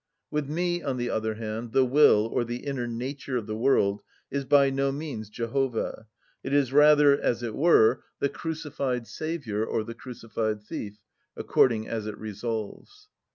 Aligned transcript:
(54) 0.31 0.41
With 0.41 0.49
me, 0.49 0.81
on 0.81 0.97
the 0.97 1.11
other 1.11 1.35
hand, 1.35 1.73
the 1.73 1.85
will, 1.85 2.25
or 2.25 2.43
the 2.43 2.65
inner 2.65 2.87
nature 2.87 3.37
of 3.37 3.45
the 3.45 3.55
world, 3.55 4.01
is 4.31 4.45
by 4.45 4.71
no 4.71 4.91
means 4.91 5.29
Jehovah, 5.29 6.07
it 6.43 6.53
is 6.55 6.73
rather, 6.73 7.15
as 7.21 7.43
it 7.43 7.53
were, 7.53 8.01
the 8.17 8.27
crucified 8.27 9.05
Saviour, 9.05 9.63
or 9.63 9.83
the 9.83 9.93
crucified 9.93 10.63
thief, 10.63 10.97
according 11.37 11.87
as 11.87 12.07
it 12.07 12.17
resolves. 12.17 13.09